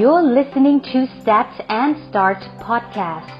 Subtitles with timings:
[0.00, 3.36] You're listening to Stats and Start podcast.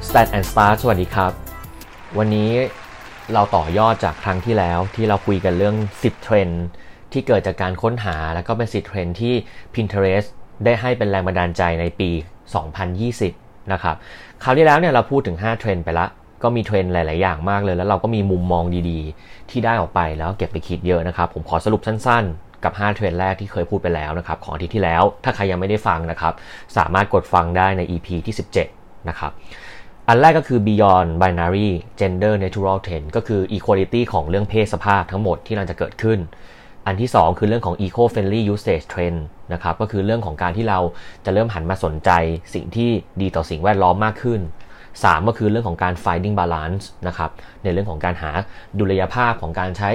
[0.00, 1.32] Stat and Start สวัสดีครับ
[2.18, 2.50] วันนี้
[3.32, 6.64] เราต่อยอดจากครั้งที่แล้วที่เราคุยกันเรื่อง 10 เทรนด์
[7.12, 9.34] ที่เกิดจากการค้นหาแล้วก็เป็น 10 เทรนด์ที่
[9.74, 10.28] Pinterest
[10.64, 12.10] ได้ให้เป็นแรงบันดาลใจในปี
[13.10, 13.96] 2020 นะครับ
[14.42, 16.06] คราวที่แล้วเนี่ยเราพูดถึง 5 เทรนด์ไปละ
[16.44, 26.34] ก็มีเทรนด์หลาย ๆ อย่างมากเลย แล้วเราก็มีมุมมองดีๆ ที่ได้ออกไปแล้วเก็บไปคิดเยอะนะครับ ผมขอสรุปสั้น ๆ กับ 5 เทรนแรกที่เคยพูดไปแล้วนะครับ ของอาทิตย์ที่แล้ว ถ้าใครยังไม่ได้ฟังนะครับ
[26.76, 28.34] สามารถกดฟังได้ใน EP ที่
[28.70, 29.32] 17 นะครับ
[30.08, 31.68] อันแรกก็คือ beyond binary
[32.00, 36.18] gender natural trend ก็คือ equality ของเรื่องเพศสภาพทั้งหมดที่เราจะเกิดขึ้น
[36.86, 39.18] อันที่ 2 คือเรื่องของ eco friendly usage trend
[39.52, 40.78] นะครับ ก็คือเรื่องของการที่เรา
[41.24, 42.10] จะเริ่มหันมาสนใจ
[42.54, 44.40] สิ่งที่ดีต่อสิ่งแวดล้อมมากขึ้น
[45.00, 47.30] 3 ก็คือเรื่องของการ finding balance นะครับ
[47.62, 48.30] ในเรื่องของการหา
[48.78, 49.90] ดุลยภาพของการใช้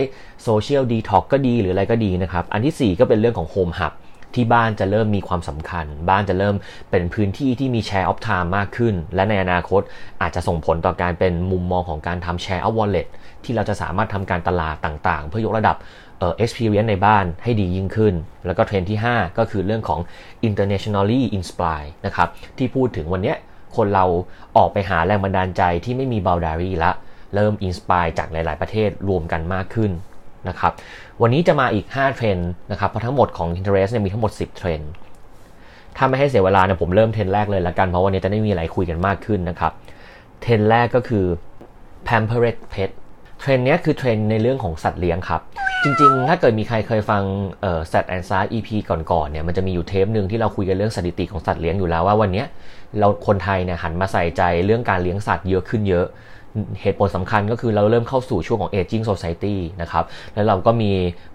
[0.48, 3.94] social detox ก็ดีหรืออะไรก็ดีนะครับ อันที่ 4 ก็เป็นเรื่องของ home hub
[4.36, 6.55] ที่บ้านจะเริ่มมีความสำคัญ บ้านจะเริ่ม
[6.91, 9.82] เป็นพื้นที่ที่มี share of time มากขึ้น และในอนาคต
[10.21, 13.07] อาจจะส่งผลต่อการเป็นมุมมองของการทำ share of wallet
[13.43, 15.77] ที่เราจะสามารถทำการตลาดต่างๆ เพื่อยกระดับ
[16.20, 18.14] เอ่อ experience ในบ้านให้ดียิ่งขึ้น
[18.46, 19.99] แล้วก็เทรนด์ที่ 5 ก็คือเรื่องของ
[20.48, 23.36] internationally inspired นะครับ ที่พูดถึงวันนี้
[23.76, 24.05] คนเรา
[24.57, 26.91] ออกไปหาแรงบันดาลใจที่ไม่มี boundary ละ
[27.35, 29.91] เริ่ม inspire จากหลาย ๆ ประเทศรวมกันมากขึ้น
[30.49, 30.71] นะครับ
[31.21, 34.91] วันนี้จะมาอีก 5 เทรนด์นะครับ เพราะทั้งหมดของ Pinterest เนี่ยมีทั้งหมด 10 เทรนด์
[35.98, 39.71] ถ้าไม่ให้เสียเวลาเนี่ยผมเริ่มเทรนด์แรกเลยละกัน เพราะวันนี้จะได้มีอะไรคุยกันมากขึ้นนะครับ
[40.41, 41.26] เทรนด์แรกก็คือ
[42.07, 42.90] pampered pet
[43.40, 45.41] เทรนด์นี้คือเทรนด์ในเรื่องของสัตว์เลี้ยงครับ
[45.84, 47.24] จริงๆ ถ้าเกิดมีใครเคยฟัง
[47.62, 52.43] เอ่อ Sat and s a r EP ก่อนๆเนี่ยมันจะมีอยู่เทปหนึ่งที่เราคุยกันเรื่องสถิติของสัตว์เลี้ยงอยู่แล้วว่าวันนี้
[52.99, 56.05] เราคนไทยเนี่ยหันมาใส่ใจเรื่องการเลี้ยงสัตว์เยอะขึ้นเยอะ
[56.81, 60.91] เหตุผลสำคัญก็คือเราเริ่มเข้าสู่ช่วงของ aging society นะครับ แล้วเราก็มี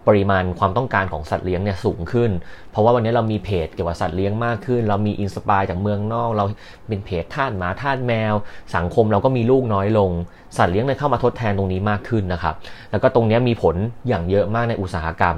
[0.06, 2.30] ปริมาณความต้องการของสัตว์เลี้ยงเนี่ยสูงขึ้น
[2.70, 6.44] เพราะว่าวันนี้เรามีเพจเกี่ยวกับสัตว์เลี้ยงมากขึ้น เรามีอินสปายจากเมืองนอก เรา
[6.88, 8.34] เป็นเพจท่านหมาท่านแมว
[8.76, 10.10] สังคมเราก็มีลูกน้อยลง
[10.58, 12.54] สัตว์เลี้ยงเลยเข้ามาทดแทนตรงนี้มากขึ้นนะครับ
[12.90, 13.76] แล้วก็ตรงนี้มีผล
[14.08, 15.36] อย่างเยอะมากในอุตสาหกรรม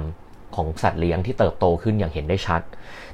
[0.55, 2.61] ของสัตว์เลี้ยงที่เติบโตขึ้นอย่างเห็นได้ชัด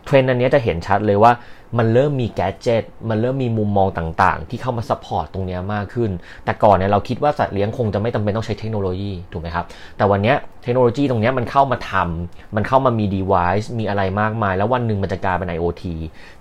[0.05, 1.31] เทรนด์อันนี้จะเห็นชัดเลยว่า
[1.77, 6.11] มันเริ่มมี gadget มันเริ่มมีมุมมองต่างๆ ที่เข้ามา support ตรงนี้มากขึ้น
[6.45, 9.65] แต่ก่อนเนี่ยเราคิดว่าสัตว์เลี้ยงคงจะไม่จำเป็นต้องใช้เทคโนโลยีถูกไหมครับ
[9.97, 10.33] แต่วันนี้
[10.63, 15.83] เทคโนโลยีตรงนี้มันเข้ามาทำมันเข้ามามี device มีอะไรมากมาย แล้ววันหนึ่งมันจะกลายเป็น IoT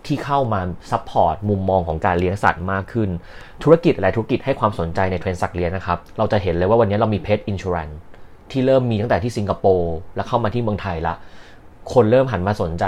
[0.07, 0.61] ที่เข้ามา
[0.91, 3.09] support มุมมองของการเลี้ยงสัตว์มากขึ้น
[3.63, 7.95] ธุรกิจหลายธุรกิจให้ความสนใจในเทรนด์สัตว์เลี้ยงนะครับ เราจะเห็นเลยว่าวันนี้เรามี pet insurance
[8.51, 11.15] ที่เริ่มมีตั้งแต่ที่สิงคโปร์แล้วเข้ามาที่เมืองไทยละ
[11.93, 12.85] คนเริ่มหันมาสนใจ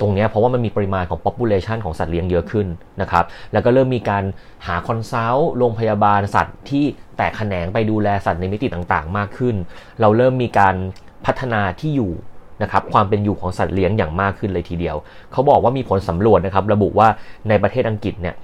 [0.00, 2.66] ตรงนี้เพราะว่ามันมีปริมาณของ population ของสัตว์เลี้ยงเยอะขึ้น
[3.00, 4.24] นะครับ แล้วก็เริ่มมีการ
[4.66, 6.84] หา consult โรงพยาบาลสัตว์ที่
[7.16, 9.56] แตกแขนงไปดูแลสัตว์ในมิติต่างๆ มากขึ้น
[10.00, 10.74] เราเริ่มมีการ
[11.26, 12.12] พัฒนาที่อยู่
[12.62, 14.96] นะครับความเป็นอยู่ของสัตว์เลี้ยงอย่างมากขึ้นเลยทีเดียว
[15.32, 17.08] เขาบอกว่ามีผลสำรวจนะครับระบุว่า
[17.48, 18.34] ในประเทศอังกฤษเนี่ย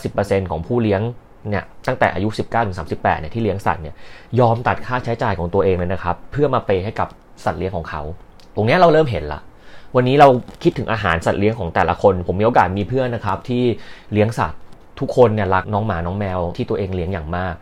[0.00, 1.00] 50%ของผู้เลี้ยง
[1.48, 2.28] เนี่ยตั้งแต่อายุ
[2.74, 3.94] 19-38 เนี่ยที่เลี้ยงสัตว์เนี่ย
[4.40, 7.08] ยอมตัดค่าใช้จ่ายของตัวเองเลยนะครับ เพื่อมาเปย์ให้กับ
[7.44, 8.02] สัตว์เลี้ยงของเขา
[8.54, 9.40] ตรงนี้เราเริ่มเห็นละ
[9.96, 10.28] วันนี้เรา
[10.62, 13.62] คิดถึงอาหารสัตว์เลี้ยงของแต่ละคน ผมมีโอกาสมีเพื่อนนะครับที่
[14.12, 14.60] เลี้ยงสัตว์
[15.00, 17.54] ทุกคนเนี่ยรักน้องหมาน้องแมวที่ตัวเองเลี้ยงอย่างมาก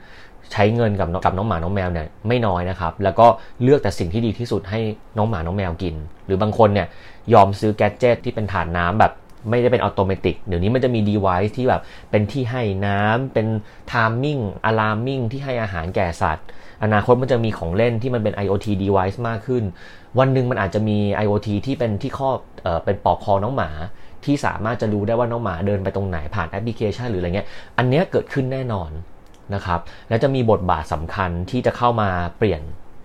[0.53, 3.27] ใช้เงินกับกับน้องหมาน้องแมวเนี่ยไม่น้อยนะครับ แล้วก็
[3.63, 4.81] เลือกแต่สิ่งที่ดีที่สุดให้
[5.19, 5.95] น้องหมาน้องแมวกิน
[6.27, 6.87] หรือบางคนเนี่ย
[7.33, 9.13] ยอมซื้อแกดเจิตที่เป็นถานน้ำแบบ
[9.51, 13.47] ไม่ได้เป็นอัตโนมัติเดี๋ยวนี้มันจะมี device ที่แบบเป็นที่ให้น้ำเป็น
[13.93, 16.47] timing alarming ที่ให้อาหารแก่สัตว์
[16.83, 19.65] อนาคตมันจะมีของเล่นที่มันเป็น IoT device มากขึ้น
[20.19, 22.31] วันหนึ่งมันอาจจะมี IoT ที่เป็นที่ข้อ
[22.63, 23.71] เออเป็นปอกคอน้องหมา
[24.25, 27.49] ที่สามารถจะรู้ได้ว่าน้องหมาเดินไปตรงไหนผ่านแอปพลิเคชันหรืออะไรเงี้ย
[27.79, 28.91] อันเนี้ยเกิดขึ้นแน่นอน
[29.55, 32.09] นะครับและจะมีบทบาทสำคัญที่จะเข้ามา
[32.39, 32.63] เปลี่ยน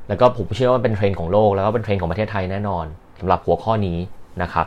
[0.10, 2.86] แล้วก็ผมเชื่อว่าเป็นเทรนด์ของโลกแล้วก็เป็นเทรนด์ของประเทศไทยแน่นอน
[3.20, 3.98] สำหรับหัวข้อนี้
[4.42, 4.66] นะครับ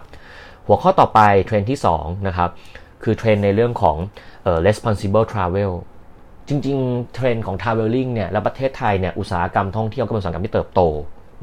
[0.66, 2.50] หัวข้อต่อไปเทรนด์ที่2นะครับ
[3.02, 3.96] คือเทรนด์ในเรื่องของ
[4.42, 5.72] เอ่อ responsible travel
[6.48, 10.80] จริงๆ เทรนด์ของ traveling เนี่ยและประเทศไทยเนี่ยอุตสาหกรรมท่องเที่ยวก็เป็นอุตสาหกรรมที่เติบโต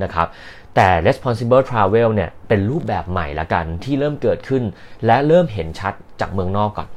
[0.04, 0.28] นะครับ
[0.76, 4.64] แต่ responsible travel เนี่ยเป็นรูปแบบใหม่ละกันที่เริ่มเกิดขึ้น
[5.06, 6.88] และเริ่มเห็นชัดจากเมืองนอกก่อน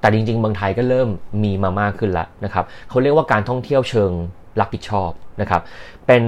[0.00, 1.08] แต่จริงๆเมืองไทยก็เริ่ม
[1.44, 4.10] มีมามากขึ้นแล้วนะครับเขาเรียกว่าการท่องเที่ยวเชิง
[4.60, 5.10] รับผิดชอบ
[5.40, 5.62] นะครับ
[6.06, 6.24] เป็น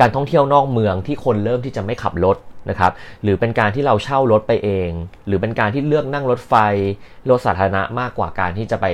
[0.00, 2.36] การท่องเที่ยวนอกเมืองที่คนเริ่มที่จะไม่ขับรถ
[2.68, 2.92] นะครับ
[3.22, 4.90] หรือเป็นการที่เราเช่ารถไปเอง
[5.26, 6.54] หรือเป็นการที่เลือกนั่งรถไฟ
[7.30, 8.86] รถสาธารณะมากกว่าการที่จะไป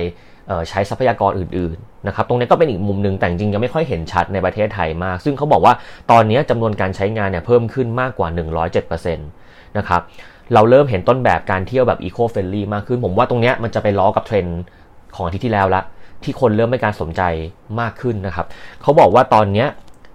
[0.69, 5.73] ใช้ทรัพยากรอื่นๆนะครับตรงนี้ก็เป็นอีกมุมหนึ่งแต่จริงยังไม่ค่อยเห็นชัดในประเทศไทยมาก ซึ่งเขาบอกว่า
[6.11, 8.27] ตอนนี้จำนวนการใช้งานเนี่ยเพิ่มขึ้นมากกว่า
[8.77, 10.01] 107%นะครับ
[10.53, 14.59] เราเริ่มเห็นต้นแบบการเที่ยวแบบ eco friendly มากขึ้น ผมว่าตรงนี้มันจะไปล้อกับเทรนด์
[15.15, 15.81] ของอาทิตย์ที่แล้วละ
[16.23, 17.21] ที่คนเริ่มให้การสนใจ
[17.79, 18.45] มากขึ้นนะครับ
[18.81, 19.65] เขาบอกว่าตอนนี้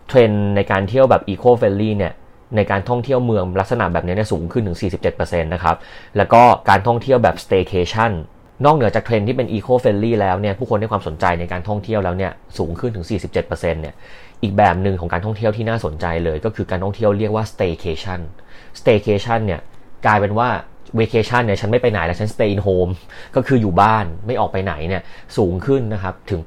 [0.08, 2.12] เทรนด์ในการเที่ยวแบบ eco friendly เนี่ย
[2.56, 4.78] ในการท่องเที่ยวเมืองลักษณะแบบนี้เนี่ยสูงขึ้นถึง
[5.14, 5.76] 47%นะครับ
[6.16, 8.12] แล้วก็การท่องเที่ยวแบบ staycation
[8.64, 13.94] นอกเหนือจากเทรนด์ที่เป็น eco friendly แล้วเนี่ยผู้คนให้ความสนใจในการท่องเที่ยวแล้วเนี่ยสูงขึ้นถึง 47%เนี่ย
[14.43, 18.20] อีกแบบหนึ่งของการท่องเที่ยวที่น่าสนใจเลยก็คือการท่องเที่ยวเรียกว่า staycation
[18.81, 19.60] staycation เนี่ย
[20.06, 20.49] กลายเป็นว่า
[20.99, 22.93] vacation เนี่ยฉันไม่ไปไหนแล้วฉัน stay in home
[23.37, 25.02] ก็คืออยู่บ้านไม่ออกไปไหนเนี่ย
[25.37, 26.40] สูงขึ้นนะครับถึง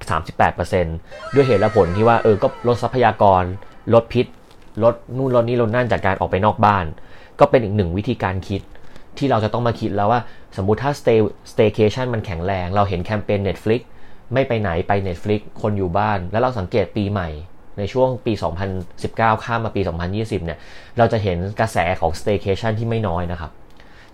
[0.65, 3.43] 38%ด้วยเหตุและผลที่ว่าเออก็ลดทรัพยากร
[3.93, 4.25] ลดพิษ
[4.83, 6.85] ลดนู่นลดนี่ลดนั่นจากการออกไปนอกบ้าน
[7.39, 8.61] ก็เป็นอีกหนึ่งวิธีการคิด
[9.17, 10.21] ที่เราจะต้องมาคิดแล้วว่า
[10.57, 11.19] สมมุติถ้า stay
[11.51, 13.81] staycation มันแข็งแรง เราเห็นแคมเปญ Netflix
[14.33, 17.29] ไม่ไปไหนไป Netflix คนอยู่บ้าน แล้วเราสังเกตปีใหม่
[17.77, 18.33] ในช่วงปี
[18.87, 19.81] 2019 ข้ามมาปี
[20.13, 20.59] 2020 เนี่ย
[20.97, 23.51] เราจะเห็นกระแสของ staycation ที่ไม่น้อยนะครับ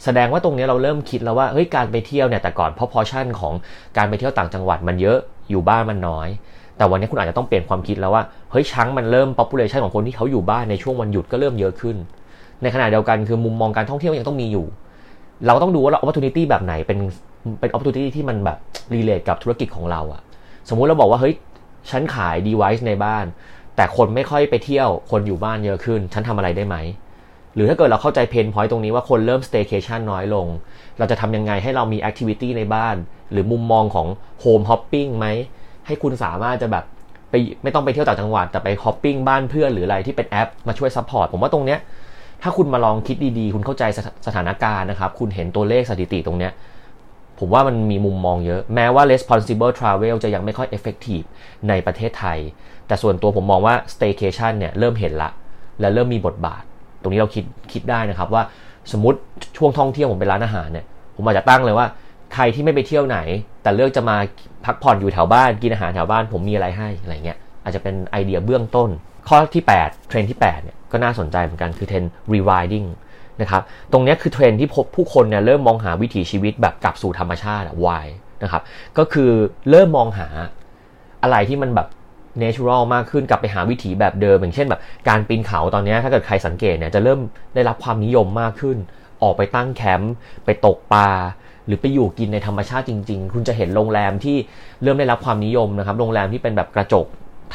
[0.03, 3.53] แสดงว่าตรงนี้เราเริ่มคิดแล้วว่าเฮ้ยการไปเที่ยวเนี่ยแต่ก่อนพอพอชั่นของ
[3.97, 5.19] การไปเที่ยวต่างจังหวัดมันเยอะ
[5.49, 6.29] อยู่บ้านมันน้อย
[6.81, 11.95] แต่วันนี้คุณอาจจะต้องเปลี่ยนความคิดแล้วว่าเฮ้ยช้างมันเริ่ม population ของคนที่เขาอยู่บ้านในช่วงวันหยุดก็เริ่มเยอะขึ้น
[12.61, 14.65] ในขณะเดียวกันคือมุมมองการท่องเที่ยวยังต้องมีอยู่
[15.45, 16.99] เราต้องดูว่าเรา opportunity แบบไหนเป็น
[17.59, 18.57] เป็น opportunity ที่มันแบบ
[18.93, 20.21] relate กับธุรกิจของเราอะ
[20.69, 21.35] สมมุติเราบอกว่าเฮ้ย
[21.89, 23.25] ฉันขาย device ในบ้าน
[23.75, 26.75] แต่คนไม่ค่อยไปเที่ยวคนอยู่บ้านเยอะขึ้น ฉันทำอะไรได้ไหม
[27.55, 30.47] หรือถ้าเกิดเราเข้าใจเพนพอยต์ตรงนี้ว่าคนเริ่ม staycation น้อยลง
[30.97, 32.95] เราจะทำยังไงให้เรามี activity ในบ้าน
[33.31, 34.07] หรือมุมมองของ
[34.43, 35.27] home hopping ไหม
[35.91, 36.85] ให้คุณสามารถจะแบบ
[37.29, 37.33] ไป
[37.63, 41.79] ไม่ต้องไปเที่ยวต่างจังหวัดแต่ไป hopping บ้านเพื่อนหรืออะไรที่เป็นแอปมาช่วย support ผมว่าตรงเนี้ย
[42.43, 43.83] ถ้าคุณมาลองคิดดีๆ คุณเข้าใจ
[44.27, 46.51] สถานการณ์นะครับ คุณเห็นตัวเลขสถิติตรงเนี้ย
[47.39, 51.25] ผมว่ามันมีมุมมองเยอะ แม้ว่า responsible travel จะยังไม่ค่อย effective
[51.69, 52.39] ในประเทศไทย
[52.87, 55.29] แต่ส่วนตัวผมมองว่า staycation เนี่ยเริ่มเห็นละ
[55.79, 56.63] และเริ่มมีบทบาท
[57.01, 57.43] ตรงนี้เราคิด
[57.73, 58.43] คิดได้นะครับว่า
[58.91, 59.19] สมมติ
[59.57, 60.85] ช่วงท่องเที่ยวผมเป็นร้านอาหารเนี่ย
[61.15, 61.87] ผมอาจจะตั้งเลยว่า
[62.33, 63.17] ใครที่ไม่ไปเที่ยวไหน
[63.63, 64.17] แต่เลือกจะมา
[64.65, 68.89] พักผ่อนอยู่แถวบ้านกินอาหารแถวบ้านผมมีอะไรให้อะไรเงี้ยอาจจะเป็นไอเดียเบื้องต้น
[69.29, 72.87] ข้อที่ 8 เทรนด์ที่8เนี่ยก็น่าสนใจเหมือนกันคือเทรน rewilding
[73.41, 73.61] นะครับ
[73.91, 78.07] ตรงนี้คือเทรนด์ที่พบผู้คนเนี่ยเริ่มมองหาวิถีชีวิตแบบกลับสู่ธรรมชาติวาย
[78.43, 78.61] นะครับ
[78.97, 79.31] ก็คือ
[79.69, 80.27] เริ่มมองหา
[81.23, 81.87] อะไรที่มันแบบ
[82.39, 87.19] natural มากขึ้นกลับไปหาวิถีแบบเดิม อย่างเช่นแบบการปีนเขาตอนนี้ถ้าเกิดใครสังเกตเนี่ยจะเริ่ม
[87.55, 88.77] ได้รับความนิยมมากขึ้น
[89.23, 90.13] ออกไปตั้งแคมป์
[90.45, 91.09] ไปตกปลา
[91.65, 94.37] หรือไปอยู่กินในธรรมชาติจริง ๆ คุณจะเห็นโรงแรมที่
[94.83, 97.05] เริ่มได้รับความนิยมนะครับ โรงแรมที่เป็นแบบกระจก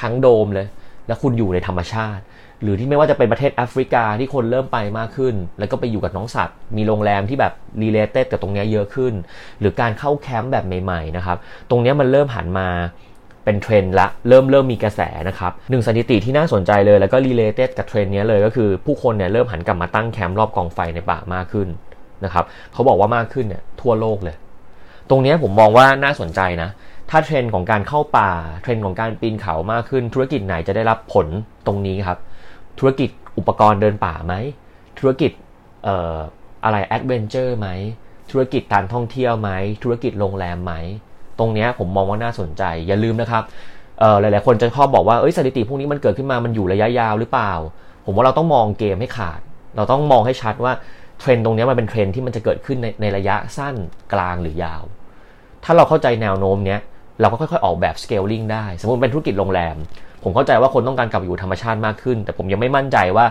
[0.01, 0.67] ทั้งโดมเลย
[1.07, 2.23] แล้วคุณอยู่ในธรรมชาติ
[2.63, 7.53] หรือที่ไม่ว่าจะเป็นประเทศแอฟริกาที่คนเริ่มไปมากขึ้น แล้วก็ไปอยู่กับน้องสัตว์ มีโรงแรมที่แบบ
[7.83, 9.15] related กับตรงนี้เยอะขึ้น
[9.61, 11.37] หรือการเข้าแคมป์แบบใหม่ๆนะครับ
[11.71, 12.69] ตรงนี้มันเริ่มหันมา
[13.45, 21.69] เป็นเทรนด์ละเริ่มเริ่มมีกระแสนะครับหนึ่งสถิติที่น่าสนใจเลยแล้วก็ related กับเทรนด์นี้เลยก็คือผู้คนเนี่ยเริ่มหันกลับมาตั้งแคมป์รอบกองไฟในป่ามากขึ้น
[22.25, 24.37] นะครับเขาบอกว่ามากขึ้นเนี่ยทั่วโลกเลย
[25.11, 26.71] ตรงนี้ผมมองว่าน่าสนใจนะ
[27.11, 28.31] ถ้าเทรนด์ของการเข้าป่า
[28.63, 31.27] เทรนด์ของการปีนเขามากขึ้น ธุรกิจไหนจะได้รับผล
[31.67, 32.19] ตรงนี้ครับ
[32.79, 34.35] ธุรกิจอุปกรณ์เดินป่าไหม
[34.99, 35.33] ธุรกิจ
[35.85, 36.17] เอ่อ
[36.65, 37.69] อะไร adventure ไหม
[38.31, 39.51] ธุรกิจการท่องเที่ยวไหม
[39.83, 40.73] ธุรกิจโรงแรมไหม
[41.39, 43.43] ตรงนี้ผมมองว่าน่าสนใจ อย่าลืมนะครับ
[44.01, 47.53] เอ่อหลายๆคนจะชอบบอกว่าเอ้ยสถิติพวกนี้มันเกิดขึ้นมามันอยู่ระยะยาวหรือเปล่า
[48.07, 49.41] ผมว่าเราต้องมองเกมให้ขาด
[49.77, 50.73] เราต้องมองให้ชัดว่า
[51.21, 53.75] เทรนด์ตรงนี้มันเป็นเทรนด์ที่มันจะเกิดขึ้นในในระยะสั้น
[54.13, 54.83] กลางหรือยาว
[55.65, 56.81] ถ้าเราเข้าใจแนวโน้มเนี้ย
[57.21, 59.77] เราก็ค่อยๆออกแบบ scaling ได้ สมมติเป็นธุรกิจโรงแรม
[60.23, 63.27] ผมเข้าใจว่าคนต้องการกลับอยู่ธรรมชาติมากขึ้น แต่ผมยังไม่มั่นใจว่า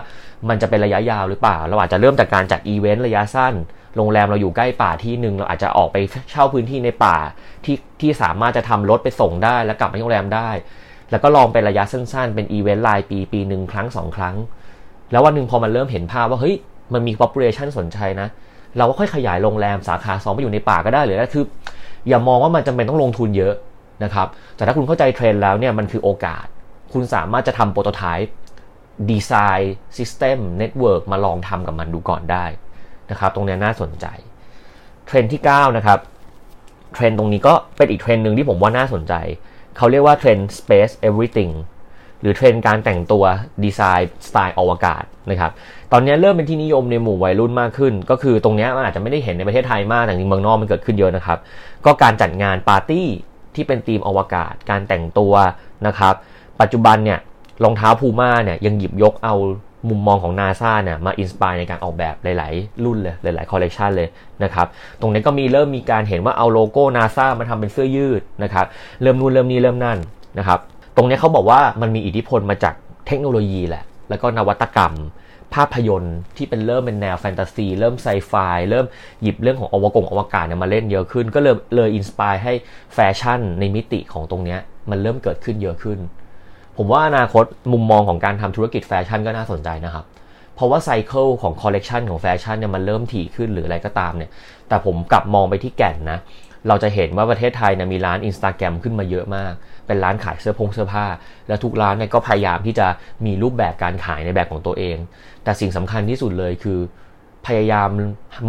[0.48, 3.54] มันจะเป็นระยะยาวหรือเปล่า เราอาจจะเริ่มจากการจัดอีเวนต์ระยะสั้น
[3.96, 5.96] โรงแรมเราอยู่ใกล้ป่าที่หนึ่งเราอาจจะออกไป
[6.30, 7.16] เช่าพื้นที่ในป่า
[7.64, 10.50] ที่ที่สามารถจะทำรถไปส่งได้ แล้วกลับมาโรงแรมได้
[11.10, 14.36] แล้วก็ลองเป็นระยะสั้นๆ เป็นอีเวนต์รายปีปีหนึ่งครั้งสองครั้ง
[15.12, 16.56] แล้ววันหนึ่งพอมันเริ่มเห็นภาพว่าเฮ้ย
[16.92, 18.28] มันมี population สนใจนะ
[18.78, 21.44] เราก็ค่อยขยายโรงแรมสาขาสองไปอยู่ในป่าก็ได้หรือคือ
[22.08, 23.54] อย่ามองว่ามันจำเป็นต้องลงทุนเยอะ
[24.04, 24.26] นะครับ
[24.56, 26.46] แต่ถ้าคุณเข้าใจเทรนด์แล้วเนี่ยมันคือโอกาส
[26.92, 32.44] คุณสามารถจะทำ prototype design system network มาลองทำกับมันดูก่อนได้
[33.10, 34.06] นะครับ ตรงนี้น่าสนใจ
[35.06, 35.98] เทรนด์ที่ 9 นะครับ
[36.94, 39.14] เทรนด์ตรงนี้ก็เป็นอีกเทรนด์หนึ่งที่ผมว่าน่าสนใจ
[39.76, 41.52] เขาเรียกว่าเทรน space everything
[42.26, 43.24] รือเทรนการแต่งตัว
[43.64, 45.52] ดีไซน์สไตล์อวกาศนะครับ
[45.92, 51.38] ตอนนี้เริ่มเป็นที่นิยมในหมู่วัยรุ่นมากขึ้น ก็คือตรงนี้มันอาจจะไม่ได้เห็นในประเทศไทยมากแต่ในเมืองนอกมันเกิดขึ้นเยอะนะครับ
[51.84, 53.06] ก็การจัดงานปาร์ตี้
[53.54, 55.34] ที่เป็นธีมอวกาศ การแต่งตัว
[55.86, 56.14] นะครับ
[56.60, 57.18] ปัจจุบันเนี่ย
[57.64, 59.34] รองเท้าพูม่าเนี่ยยังหยิบยกเอา
[59.88, 64.08] มุมมองของนาซาเนี่ยมา inspire ในการออกแบบหลาย ๆ รุ่นเลยหลาย ๆ คอลเลกชันเลย
[64.44, 64.66] นะครับ
[65.00, 68.66] ตรงนี้ก็มีเริ่มมีการเห็นว่าเอาโลโก้นาซามาทำเป็นเสื้อยืดนะครับ
[69.02, 69.98] เริ่มนู่นเริ่มนี้เริ่มนั่น
[70.38, 70.60] นะครับ
[70.96, 72.74] ตรงนี้เขาบอกว่ามันมีอิทธิพลมาจาก
[73.06, 74.94] เทคโนโลยีแหละ แล้วก็นวัตกรรม
[75.54, 78.32] ภาพยนตร์ที่เป็นเริ่มเป็นแนวแฟนตาซี เริ่มไซไฟ
[78.70, 78.86] เริ่ม
[79.22, 82.52] หยิบเรื่องของอวกงอวกาศเนี่ยมาเล่นเยอะขึ้น ก็เลยเลย inspire ให้
[82.94, 84.56] แฟชั่นในมิติของตรงนี้
[84.90, 85.98] มันเริ่มเกิดขึ้นเยอะขึ้น
[86.76, 90.04] ผมว่าอนาคตมุมมองของการทำธุรกิจแฟชั่นก็น่าสนใจนะครับ
[90.54, 94.30] เพราะว่า cycle ของคอลเลกชันของแฟชั่นเนี่ยมันเริ่มถี่ขึ้นหรืออะไรก็ตามเนี่ย
[94.68, 96.18] แต่ผมกลับมองไปที่แก่นนะ
[96.68, 99.52] เราจะเห็นว่าประเทศไทยเนี่ยมีร้านอินสตาแกรมขึ้นมาเยอะมาก
[99.86, 101.06] เป็นร้านขายเสื้อผงเสื้อผ้า
[101.48, 102.86] แล้วทุกร้านเนี่ยก็พยายามที่จะ
[103.26, 104.96] มีรูปแบบการขายในแบบของตัวเอง
[105.44, 106.78] แต่สิ่งสำคัญที่สุดเลยคือ
[107.46, 107.88] พยายาม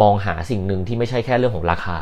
[0.02, 1.98] มองหาสิ่งหนึ่งที่ไม่ใช่แค่เรื่องของราคา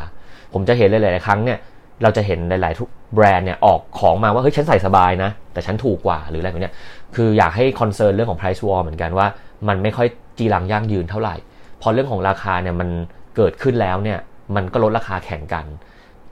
[0.53, 1.59] ผมจะเห็นหลาย ๆ ครั้งเนี่ย
[2.03, 6.71] เราจะเห็นหลาย ๆ ทุกแบรนด์เนี่ยออกของมาว่าเฮ้ยฉันใส่สบายนะ แต่ฉันถูกกว่าหรืออะไรแบบนี้
[7.15, 9.27] คืออยากให้ concern เรื่องของ price war เหมือนกันว่า
[9.67, 10.07] มันไม่ค่อย
[10.37, 11.35] จีรังยั่งยืนเท่าไหร่
[11.81, 12.89] พอเรื่องของราคาเนี่ยมัน
[13.35, 14.19] เกิดขึ้นแล้วเนี่ย
[14.55, 15.65] มันก็ลดราคาแข่งกัน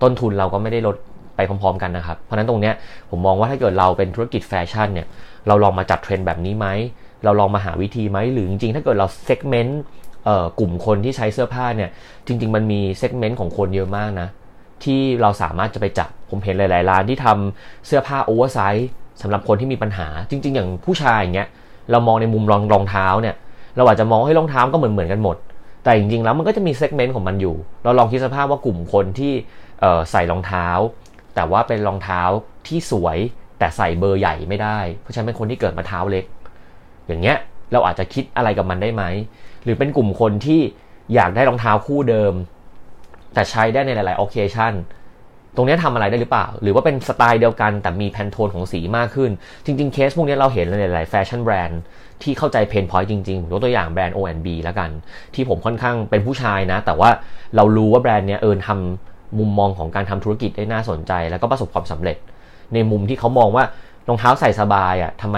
[0.01, 0.95] ต้นทุนเราก็ไม่ได้ลด
[1.35, 2.73] ไปพร้อมๆกันนะครับ เพราะนั้นตรงเนี้ย
[3.09, 5.07] ผมมองว่าถ้าเกิดเราเป็นธุรกิจแฟชั่นเนี่ย
[5.47, 6.67] เราลองมาจัดเทรนด์แบบนี้ไหม
[7.23, 9.81] เราลองมาหาวิธีไหม หรือจริงๆ ถ้าเกิดเรา segment
[10.59, 11.89] กลุ่มคนที่ใช้เสื้อผ้าเนี่ย
[12.27, 14.27] จริง ๆ มันมี segment ของคนเยอะมากนะ
[14.83, 18.89] ที่เราสามารถจะไปจับ ผมเห็นหลาย ๆ ร้านที่ทำเสื้อผ้าโอเวอร์ไซส์
[19.21, 21.47] สำหรับคนที่มีปัญหา จริง ๆ อย่างผู้ชายอย่างเงี้ย
[21.91, 23.35] เรามองในมุมรองรองเท้าเนี่ย
[23.77, 25.37] เราอาจจะมองให้รองเท้าก็เหมือนเหมือนกันหมด
[25.85, 29.33] แต่จริงๆแล้วมันก็จะมี segment ของมันอยู่ เราลองคิดสภาพว่ากลุ่มคนที่
[30.11, 30.67] ใส่รองเท้า
[31.35, 32.21] แต่ว่าเป็นรองเท้า
[32.67, 33.17] ที่สวย
[33.59, 36.25] แต่ใส่เบอร์ใหญ่ไม่ได้ เพราะฉะนั้นเป็นคนที่เกิดมาเท้าเล็ก
[37.07, 37.37] อย่างเงี้ย
[37.71, 39.03] เราอาจจะคิดอะไรกับมันได้ไหม
[39.63, 40.61] หรือเป็นกลุ่มคนที่
[41.13, 42.33] อยากได้รองเท้าคู่เดิม
[43.33, 44.73] แต่ใช้ได้ในหลาย ๆ occasion
[45.55, 49.31] ตรงนี้ทำอะไรได้หรือเปล่า หรือว่าเป็นสไตล์เดียวกันแต่มี pantone ของสีมากขึ้น
[49.65, 51.81] จริง ๆ เคสพวกนี้เราเห็นในหลายๆแฟชั่นแบรนด์
[52.23, 54.89] ที่เข้าใจ pain point จริงๆผมยกตัวอย่างแบรนด์ O&B แล้วกัน
[55.33, 57.09] ที่ผมค่อนข้างเป็นผู้ชายนะ แต่ว่า
[57.55, 62.17] เรารู้ว่าแบรนด์เนี้ยเอินทำมุมมองของการทำธุรกิจได้น่าสนใจ แล้วก็ประสบความสำเร็จ
[62.73, 63.63] ในมุมที่เขามองว่า
[64.07, 65.37] รองเท้าใส่สบายอะทำไม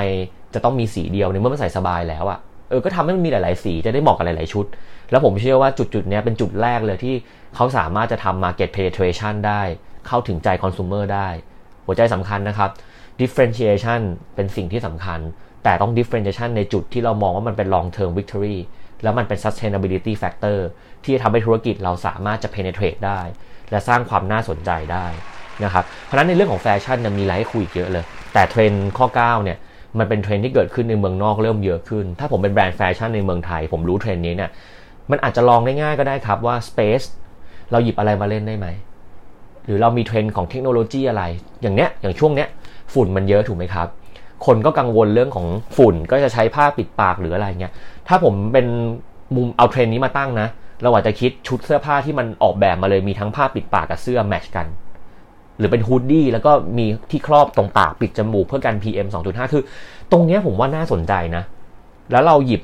[0.53, 4.65] จะต้องมีสีเดียวในเมื่อมันใส่สบายแล้วอะเออก็ทำให้มันมีหลาย ๆ สีจะได้เหมาะกับหลาย ๆ ชุด
[5.12, 7.15] แล้วผมเชื่อว่าจุดๆนี้เป็นจุดแรกเลยที่
[7.55, 9.62] เขาสามารถจะทำ market penetration ได้
[10.08, 11.30] เข้าถึงใจ consumer ได้
[11.86, 12.70] หัวใจสำคัญนะครับ
[13.22, 14.02] differentiation
[14.36, 15.20] เป็นสิ่งที่สำคัญ
[15.64, 18.58] แต่ต้อง differentiation ในจุดที่เรามองว่ามันเป็น long term victory
[19.04, 20.58] แล้วมันเป็น sustainability factor
[21.04, 23.22] ที่จะทำให้ธุรกิจเราสามารถจะ penetrate ได้
[23.72, 25.06] และสร้างความน่าสนใจได้
[25.64, 29.58] นะครับ เพราะฉะนั้นในเรื่องของแฟชั่นมีอะไรให้คุยเยอะเลย แต่เทรนด์ข้อ 9 เนี่ย
[30.00, 34.50] มันเป็นเทรนด์ที่เกิดขึ้นในเมืองนอกเริ่มเยอะขึ้น ถ้าผมเป็นแบรนด์แฟชั่นในเมืองไทย ผมรู้เทรนด์นี้เนี่ย
[35.12, 37.06] มันอาจจะลองได้ง่ายก็ได้ครับว่า Space
[37.72, 38.68] เราหยิบอะไรมาเล่นได้ไหม
[39.67, 41.24] หรือเรามีเทรนด์ของเทคโนโลยีอะไร
[41.62, 42.47] อย่างเนี้ยอย่างช่วงเนี้ย
[42.93, 43.88] ฝุ่นมันเยอะถูกไหมครับ
[44.45, 45.47] คนก็กังวลเรื่องของ
[45.77, 47.74] ฝุ่นก็จะใช้ผ้าปิดปากหรืออะไรเงี้ย
[48.07, 48.65] ถ้าผมเป็น
[49.36, 50.47] มุมเอาเทรนด์นี้มาตั้งนะ
[50.83, 54.67] เราอาจจะคิดชุดเสื้อผ้าที่มันออกแบบมาเลยมีทั้งผ้าปิดปากกับเสื้อแมทช์กัน
[55.57, 59.63] หรือเป็นฮูดดี้แล้วก็มีที่ครอบตรงปากปิดจมูกเพื่อกัน PM 2.5 คือ
[60.12, 61.43] ตรงเนี้ยผมว่าน่าสนใจนะ
[62.12, 62.62] แล้วเราหยิบ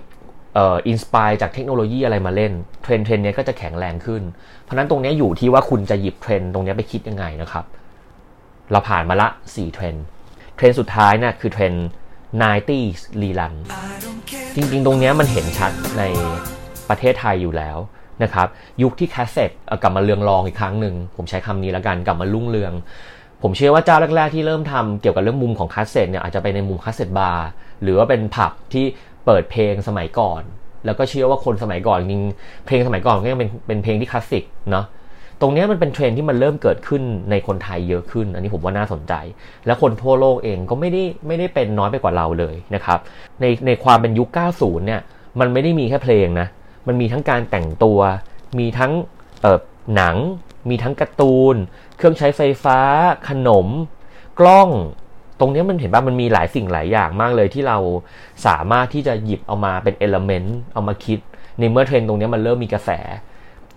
[0.57, 2.51] inspire จากเทคโนโลยีอะไรมาเล่น
[2.83, 4.21] เทรนด์เทรนด์นี้ก็จะแข็งแรงขึ้น
[4.63, 7.65] เพราะนั้นตรงนี้อยู่ที่ว่าคุณจะหยิบเทรนด์ตรงนี้ไปคิดยังไงนะครับ
[8.71, 9.95] เราผ่านมาละ 4 เทรนด์
[10.55, 11.73] เทรนด์สุดท้ายน่ะคือเทรนด์
[12.41, 13.53] 90s rerun
[14.55, 16.03] จริงๆ ตรงนี้มันเห็นชัดใน
[16.89, 17.77] ประเทศไทยอยู่แล้ว
[18.23, 18.47] นะครับ
[18.81, 22.73] ยุคที่แคสเซ็ตกลับมาเรืองรองอีกครั้งหนึ่ง ผมใช้คำนี้แล้วกันกลับมารุ่งเรือง
[23.41, 27.47] ผมเชื่อว่าเจ้าแรก ๆ ที่เริ่มทำเกี่ยวกับเรื่องมุมของคาสเซ็ตเนี่ยอาจจะไปในมุม cassette bar
[27.81, 28.85] หรือว่าเป็นผับที่
[29.25, 30.41] เปิดเพลงสมัยก่อน
[30.85, 32.23] แล้วก็เชื่อว่าคนสมัยก่อนจริง
[32.65, 34.85] เพลงสมัยก่อนก็ยังเป็นเป็นเพลงที่คลาสสิกเนาะ
[35.41, 39.13] ตรงนี้มันเป็นเทรนด์ที่มันเริ่มเกิดขึ้นในคนไทยเยอะขึ้น อันนี้ผมว่าน่าสนใจ
[39.65, 42.99] และคนทั่วโลกเองก็ไม่ได้ไม่ได้เป็นน้อยไปกว่าเราเลยนะครับ
[43.41, 45.01] ในในความเป็นยุค 90 เนี่ย
[45.39, 46.47] มันไม่ได้มีแค่เพลงนะ
[46.87, 47.99] มันมีทั้งการแต่งตัว
[48.59, 48.91] มีทั้ง
[49.41, 49.59] เออ
[49.95, 50.15] หนัง
[50.69, 51.55] มีทั้งการ์ตูน
[51.97, 52.79] เครื่องใช้ไฟฟ้า
[53.29, 53.67] ขนม
[54.39, 54.69] กล้อง
[55.43, 57.77] รงนี้มันเห็นว่ามันมีหลายสิ่งหลายอย่างมากเลยที่เรา
[58.45, 61.19] สามารถที่จะหยิบเอามาเป็นเอลเมนต์เอามาคิด
[61.59, 62.89] ในเมื่อเทรนตรงนี้มันเริ่มมีกระแส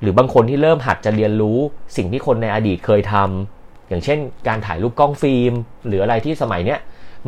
[0.01, 1.59] หรือบางคนที่เริ่มหัดจะเรียนรู้
[1.97, 4.19] สิ่งที่คนในอดีตเคยทำอย่างเช่น
[4.49, 5.53] การถ่ายรูปกล้องฟิล์ม
[5.87, 6.79] หรืออะไรที่สมัยเนี้ย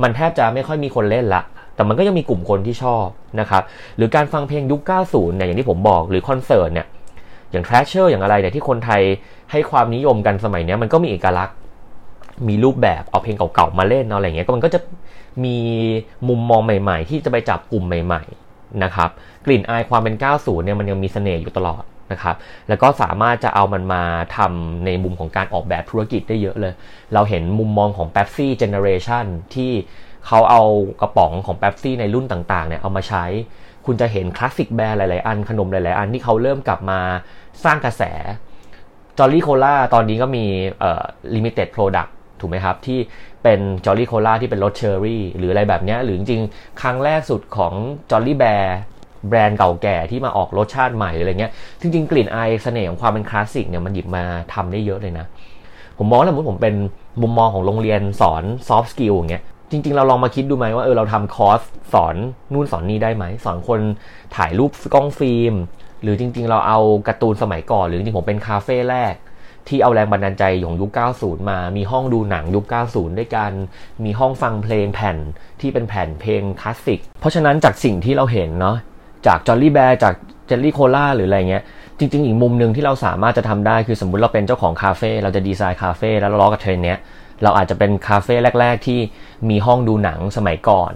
[0.03, 1.43] มันแทบจะไม่ค่อยมีคนเล่นละ
[1.75, 3.07] แต่มันก็ยังมีกลุ่มคนที่ชอบ
[3.41, 3.63] นะครับ
[3.97, 4.81] หรือการฟังเพลงยุค
[5.11, 6.87] 90 เนี่ยอย่างที่ผมบอกหรือคอนเสิร์ตเนี่ย
[7.51, 9.03] อย่าง t r a s h e r อย่างอะไรเนี่ยที่คนไทย
[9.53, 11.57] ให้ความนิยมกันสมัยนี้มันก็มีเอกลักษณ์
[12.49, 14.81] มีรูปแบบเอาเพลงเก่าๆมาเล่นเอาอะไรเงี้ยก็มันก็จะ
[15.45, 15.57] มี
[16.29, 19.11] มุมมองใหม่ๆ ที่จะไปจับกลุ่มใหม่ๆนะครับ
[19.47, 22.37] กลิ่นอายความเป็น 90 เนี่ยมันยังมีเสน่ห์อยู่ตลอดนะครับ
[22.69, 24.03] แล้วก็สามารถจะเอามันมา
[24.37, 26.73] ทำในมุมของการออกแบบธุรกิจได้เยอะเลย
[27.15, 29.73] เราเห็นมุมมองของ Pepsi Generation ที่
[30.27, 30.63] เขาเอา
[31.01, 33.25] กระป๋องของ Pepsi ในรุ่นต่างๆเนี่ยเอามาใช้
[33.87, 37.01] คุณจะเห็น classic brand หลายๆ อันขนมหลายๆ อันที่เขาเริ่มกลับมา
[37.65, 38.03] สร้างกระแส
[39.19, 40.45] จอลลี่โคล่าตอนนี้ก็มี
[40.81, 41.03] เอ่อ
[41.35, 42.99] limited product ถูกไหมครับ ที่
[43.43, 47.73] เป็นจอลลี่โคล่าที่เป็นรสเชอร์รี่หรืออะไรแบบนี้หรือจริงๆ ครั้งแรกสุดของ
[48.11, 48.79] จอลลี่แบร์
[49.29, 55.27] แบรนด์เก่าแก่ที่มาออกรสชาติใหม่อะไรเงี้ยจริงๆ กลิ่นอายเสน่ห์ของความเป็นคลาสสิกเนี่ยมันหยิบมาทำได้เยอะเลยนะ
[55.99, 56.75] ผมมองแล้วสมมติผมเป็น
[57.23, 61.61] มุมมองของโรงเรียนสอน soft skill อย่างเงี้ยจริง ๆ เราลองมาคิดดูไหมว่าเออเราทำคอร์ส
[61.93, 62.15] สอน
[62.53, 63.81] นู่นสอนนี่ได้ไหม สอนคน
[64.37, 65.55] ถ่ายรูปกล้องฟิล์ม
[66.03, 66.79] หรือจริง ๆ เราเอา
[67.09, 69.15] การ์ตูนสมัยก่อน หรือจริงผมเป็นคาเฟ่แรก
[69.69, 73.53] ที่เอาแรงบันดาลใจของยุค 90 มา มีห้องดูหนังยุค 90 ด้วยกัน
[74.05, 75.17] มีห้องฟังเพลงแผ่น
[75.61, 78.77] ที่เป็นแผ่นเพลงคลาสสิก เพราะฉะนั้นจากสิ่งที่เราเห็นเนาะ
[79.27, 81.65] จากจอลลี่แบร์ จากจอลลี่โคล่าหรืออะไรเงี้ย
[81.99, 86.99] จริง ๆ อีกมุมหนึ่งที่เราสามารถจะทำได้คือสมมุติเราเป็นเจ้าของคาเฟ่ เราจะดีไซน์คาเฟ่แล้วเราล้อกับเทรนด์เนี้ย
[87.43, 89.01] เราอาจจะเป็นคาเฟ่แรก ๆ ที่
[89.51, 90.93] มีห้องดูหนังสมัยก่อน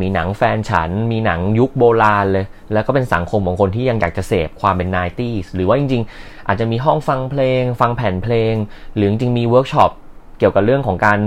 [0.00, 8.54] มีหนังแฟนฉัน มีหนังยุคโบราณเลย แล้วก็เป็นสังคมของคนที่ยังอยากจะเสพความเป็น 90s หรือว่าจริง ๆ อาจจะมีห้องฟังเพลง ฟังแผ่นเพลง
[8.94, 9.90] หรือจริงมีเวิร์กช็อป
[10.38, 11.18] เกี่ยวกับเรื่องของการ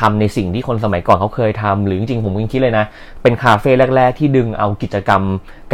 [0.00, 2.84] ทำในสิ่งที่คนสมัยก่อนเขาเคยทำหรือจริงๆผมยังคิดเลยนะ
[3.22, 5.22] เป็นคาเฟ่แรก ๆ ที่ดึงเอากิจกรรม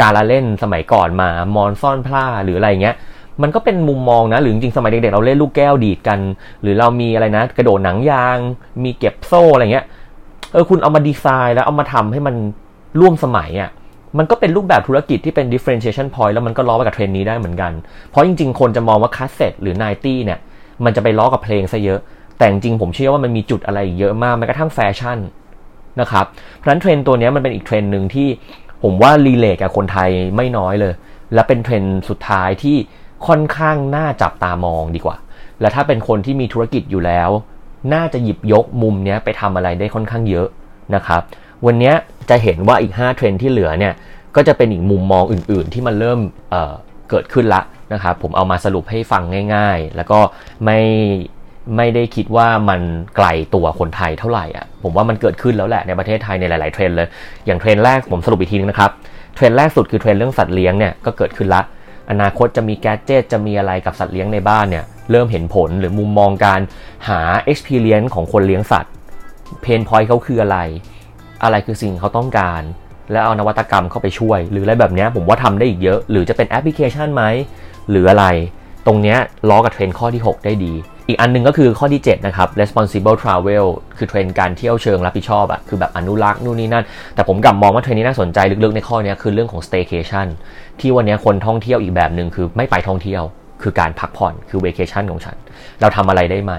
[0.01, 2.95] การละเล่นสมัยก่อนมามอญซ่อนผ้าหรืออะไรเงี้ย
[3.41, 6.19] มันก็เป็นมุมมองนะ หรือจริงสมัยเด็กๆเราเล่นลูกแก้วดีดกัน
[6.61, 8.37] หรือเรามีอะไรนะ กระโดดหนังยาง
[8.83, 9.85] มีเก็บโซ่อะไรเงี้ย
[10.53, 12.35] เออคุณเอามาดีไซน์แล้วเอามาทำให้มัน
[12.99, 13.69] ร่วมสมัยอะ่ะ
[14.17, 17.71] มันก็เป็นรูปแบบธุรกิจที่เป็น differentiation point แล้วมันก็ล้อไปกับเทรนด์นี้ได้เหมือนกัน
[18.09, 20.39] เพราะจริง ๆ คนจะมองว่าคาสเซ็ตหรือ90เนี่ย
[20.85, 21.99] มันจะไปล้อกับเพลงซะเยอะ
[22.37, 25.19] แต่จริงผมเชื่อว่ามันมีจุดอะไรเยอะมากแม้กระทั่งแฟชั่น
[26.01, 26.25] นะครับ
[26.57, 28.27] เพราะฉะนั้นเทรนด์ตัวนี้มันเป็นอีกเทรนด์หนึ่งที่
[28.83, 30.93] ผมว่า relate กับคนไทยไม่น้อยเลย
[31.33, 32.75] และเป็นเทรนด์สุดท้ายที่
[33.27, 35.17] ค่อนข้างน่าจับตามองดีกว่า
[35.61, 37.29] และถ้าเป็นคนที่มีธุรกิจอยู่แล้ว
[37.93, 40.47] น่าจะหยิบยกมุมนี้ไปทำอะไรได้ค่อนข้างเยอะ
[40.95, 41.21] นะครับ
[41.65, 41.93] วันนี้
[42.29, 43.93] จะเห็นว่าอีก 5 เทรนด์ที่เหลือเนี่ย
[44.35, 46.53] ก็จะเป็นอีกมุมมองอื่น ๆ ที่มันเริ่ม
[47.09, 47.61] เกิดขึ้นละ
[47.93, 49.23] นะครับผมเอามาสรุปให้ฟัง
[49.55, 50.19] ง่าย ๆ แล้วก็
[50.65, 50.79] ไม่
[51.77, 52.81] ไม่ได้คิดว่ามัน
[53.15, 57.07] ไกลตัวคนไทยเท่าไหร่อะผมว่ามันเกิดขึ้นแล้วแหละในประเทศไทยในหลาย ๆ เทรนด์เลย
[57.45, 58.91] อย่างเทรนด์แรกผมสรุปอีกทีนึงนะครับ
[59.35, 61.61] เทรนด์แรกสุดคือเทรนด์เรื่องสัตว์เลี้ยงเนี่ยก็เกิดขึ้นละ
[62.09, 66.59] อนาคตจะมี gadget จะมีอะไรกับสัตว์เลี้ยงในบ้านเนี่ยเริ่มเห็นผลหรือมุมมองการ
[67.07, 67.19] หา
[67.51, 68.91] experience ของคนเลี้ยงสัตว์
[69.61, 70.57] pain point เขาคืออะไร
[71.43, 72.61] อะไรคือสิ่งเขาต้องการ
[73.11, 77.23] แล้วเอานวัตกรรมเข้าไปช่วย หรืออะไรแบบนี้ผมว่าทำได้อีกเยอะ หรือจะเป็นแอปพลิเคชันไหม
[77.89, 78.25] หรืออะไร
[78.85, 79.15] ตรงนี้
[79.49, 80.73] ล้อกับเทรนด์ข้อที่ 6 ได้ดี
[81.07, 83.65] อีกอันนึงก็คือข้อที่ 7 นะครับ responsible travel
[83.97, 86.85] คือเทรนด์การเที่ยวเชิงรับผิดชอบอะคือแบบอนุรักษ์นู่นนี่นั่น
[87.15, 90.27] แต่ผมกลับมองว่าเทรนด์นี้น่าสนใจลึกๆในข้อนี้คือเรื่องของ staycation
[90.79, 93.23] ที่วันนี้คนท่องเที่ยวอีกแบบหนึ่งคือไม่ไปท่องเที่ยว
[93.61, 95.35] คือการพักผ่อนคือ vacation ของฉัน
[95.81, 96.53] เราทำอะไรได้ไหม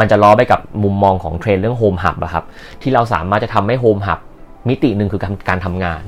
[0.00, 2.44] มันจะล้อไปกับมุมมองของเทรนด์เรื่อง home hub อะครับ
[2.82, 4.18] ที่เราสามารถจะทำให้ home hub
[4.68, 6.02] มิติหนึ่งคือการการทำงาน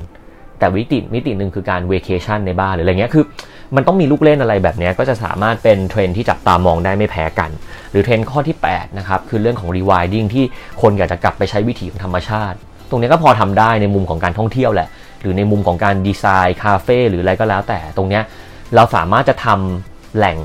[0.59, 3.23] แต่วิติมิติหนึ่งคือการเวเคชันในบ้านหรืออะไรเงี้ยคือ
[3.75, 7.49] มันต้องมีลูกเล่นอะไรแบบนี้ก็จะสามารถเป็นเทรนด์ที่จับตามองได้ไม่แพ้กัน
[7.91, 10.45] หรือเทรนด์ข้อที่8นะครับคือเรื่องของ rewilding ที่
[10.81, 12.57] คนอยากจะกลับไปใช้วิถีของธรรมชาติ
[12.89, 14.89] ตรงนี้ก็พอทำได้ในมุมของการท่องเที่ยวแหละ
[15.21, 18.21] หรือในมุมของการดีไซน์คาเฟ่หรืออะไรก็แล้วแต่ตรงนี้
[18.75, 20.37] เราสามารถจะทำแหล่ง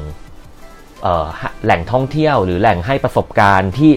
[1.64, 3.90] แหล่งท่องเที่ยว หรือแหล่งให้ประสบการณ์ที่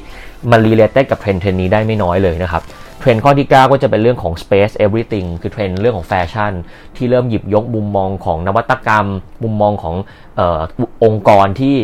[0.52, 2.64] มัน relate กับเทรนด์เทรนด์นี้ได้ไม่น้อยเลยนะครับ
[3.00, 6.54] เทรนด์ข้อที่ 9 ก็จะเป็นเรื่องของ space everything คือเทรนด์เรื่องของแฟชั่น
[6.96, 9.06] ที่เริ่มหยิบยกมุมมองของนวัตกรรม
[9.44, 9.96] มุมมองของ
[10.40, 10.60] ออ
[11.04, 11.76] องค์กรที่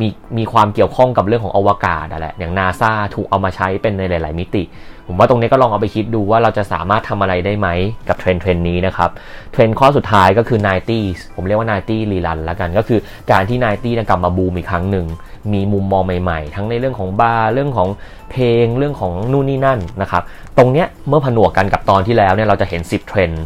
[0.00, 0.08] มี
[0.38, 4.62] มีความเกี่ยวข้องกับเรื่องของอวกาศนั่นแหละอย่างนาซาถูกเอามาใช้เป็นในหลาย ๆ มิติ
[5.06, 7.68] ผมว่าตรงนี้ก็ลองเอาไปคิดดูว่าเราจะสามารถทำอะไรได้ไหม
[8.08, 9.10] กับเทรนด์เทรนด์นี้นะครับ
[9.52, 13.00] เทรนด์ข้อสุดท้ายก็คือ 90s ผมเรียกว่า 90 rerun แล้วกัน ก็คือ
[13.32, 15.06] การที่ 90กลับมาบูมอีกครั้งหนึ่ง
[15.52, 17.88] มีมุมมองใหม่ๆ ทั้งในเรื่องของบาร์เรื่องของ
[18.30, 20.22] เพลงเรื่องของนู่นนี่นั่นนะครับ
[20.56, 23.42] ตรงเนี้ยเมื่อผนวกกันกับตอนที่แล้วเนี่ยเราจะเห็น 10 เทรนด์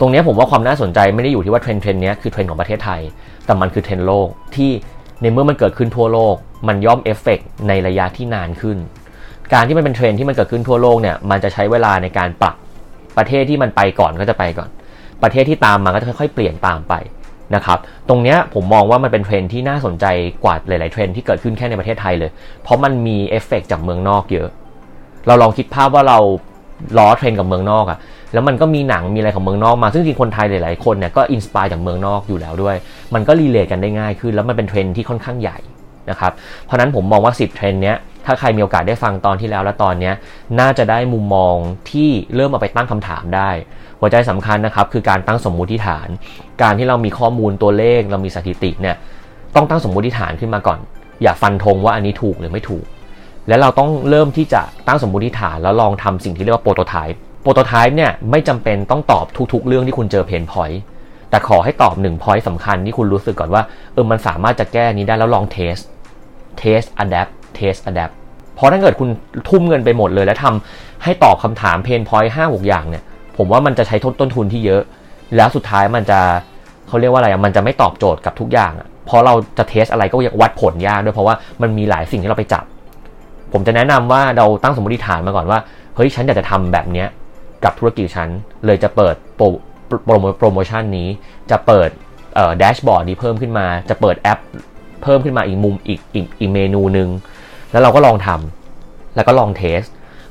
[0.00, 3.00] ตรงนี้ผมว่าความน่าสนใจไม่ได้อยู่ที่ว่าเทรนด์เทรนด์นี้คือเทรนด์ของประเทศไทย
[3.46, 4.70] แต่มันคือเทรนด์โลกที่
[5.20, 6.34] ในเมื่อมันเกิดขึ้นทั่วโลก
[6.68, 8.78] มันย่อมเอฟเฟกในระยะที่นานขึ้น
[9.52, 12.54] การที่มันเป็นเทรนด์ที่มันเกิดขึ้นทั่วโลกเนี่ยมันจะใช้เวลาในการปรับ
[13.16, 14.68] ประเทศที่มันไปก่อนก็จะไปก่อน
[15.22, 16.94] ประเทศที่ตามมาก็จะค่อยๆ เปลี่ยนตามไป
[17.54, 20.06] นะครับตรงเนี้ยผมมองว่ามันเป็นเทรนด์ที่น่าสนใจ
[20.44, 22.30] กว่าหลายๆเทรนด์ที่เกิดขึ้นแค่ในประเทศไทยเลย
[22.62, 24.48] เพราะมันมีเอฟเฟกจากเมืองนอกเยอะ
[25.26, 26.18] เราลองคิดภาพว่าเรา
[26.98, 27.98] ล้อเทรนด์กับเมืองนอกอะ
[28.32, 32.76] แล้วมันก็มีหนังมีอะไรของเมืองนอกมาซึ่งจริงคนไทยหลายๆคนเนี่ยก็ inspire จากเมืองนอกอยู่แล้วด้วย
[33.14, 35.58] มันก็ relate กันได้ง่ายขึ้น แล้วมันเป็นเทรนด์ที่ค่อนข้างใหญ่
[36.10, 36.32] นะครับ
[36.64, 37.96] เพราะนั้นผมมองว่า 10 เทรนด์เนี้ย
[38.28, 40.12] ถ้าใครมีโอกาสได้ฟังตอนที่แล้วและตอนนี้
[40.60, 41.54] น่าจะได้มุมมอง
[41.90, 43.50] ที่เริ่มมาไปตั้งคำถามได้
[44.00, 46.08] หัวใจสำคัญนะครับคือการตั้งสมมุติฐาน
[46.62, 48.96] การที่เรามีข้อมูลตัวเลขเรามีสถิติเนี่ย
[49.54, 50.78] ต้องตั้งสมมุติฐานขึ้นมาก่อน
[51.22, 52.84] อย่าฟันธงว่าอันนี้ถูกหรือไม่ถูก
[53.48, 60.80] แล้วเราต้องเริ่มที่จะตั้งสมมุติฐานแล้วลองทำสิ่งที่เรียกว่า prototype prototype เนี่ยไม่จำเป็นต้องตอบทุก ๆ เรื่องที่คุณเจอ pain point
[61.30, 63.62] แต่ขอให้ตอบหนึ่ง point สำคัญที่คุณรู้สึกก่อนว่า
[63.92, 65.76] เออมันสามารถจะแก้นี้ได้แล้วลอง test
[66.58, 68.10] test adapt test adapt
[68.58, 69.08] เพราะถ้าเกิดคุณ
[69.48, 73.02] ทุ่มเงินไปหมดเลย แล้วทำให้ตอบคำถาม pain point ห้าหกอย่างเนี่ย
[73.36, 74.82] ผมว่ามันจะใช้ต้นทุนที่เยอะ
[75.36, 76.20] แล้วสุดท้ายมันจะ
[76.88, 82.64] เขาเรียกว่าอะไรมันจะไม่ตอบโจทย์กับทุกอย่างอะเพราะเราจะเทสอะไรก็ยังวัดผลยากด้วยเพราะว่ามันมีหลายสิ่งที่เราไปจับ
[83.52, 85.58] ผมจะแนะนำว่าเราตั้งสมมติฐานมาก่อนว่า
[85.96, 87.08] เฮ้ยฉันอยากจะทำแบบเนี้ย
[87.64, 88.28] กับธุรกิจฉัน
[88.66, 89.46] เลยจะเปิดโปร
[90.38, 91.08] โปรโมชั่นนี้
[91.50, 91.88] จะเปิด
[92.34, 94.38] เอ่อแดชบอร์ดนี้เพิ่มขึ้นมา จะเปิดแอป
[95.02, 97.08] เพิ่มขึ้นมาอีกมุมอีกอีกอีกเมนูหนึ่ง
[97.72, 99.80] แล้วเราก็ลองทำแล้วก็ลองเทส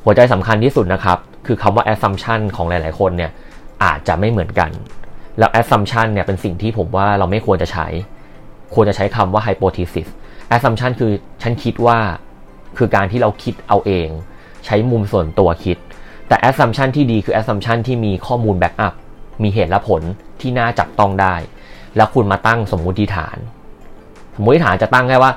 [0.04, 3.32] หัวใจสำคัญที่สุดนะครับ คือคำว่า assumption ของหลาย ๆ คนเนี่ย
[3.84, 4.72] อาจจะไม่เหมือนกัน
[5.40, 7.88] แล้ว assumption เนี่ยเป็นสิ่งที่ผมว่าเราไม่ควรจะใช้
[8.74, 10.08] ควรจะใช้คำว่า hypothesis
[10.56, 11.98] assumption คือฉันคิดว่า
[12.78, 14.10] คือการที่เราคิดเอาเอง
[14.66, 15.78] ใช้มุมส่วนตัวคิด
[16.28, 18.94] แต่ assumption ที่ดีคือ assumption ที่มีข้อมูล backup
[19.44, 20.02] มีเหตุและผล
[20.42, 21.36] ที่น่าจับต้องได้
[21.96, 23.38] แล้วคุณมาตั้งสมมุติฐาน
[24.36, 25.32] สมมติฐานจะตั้งแค่ว่า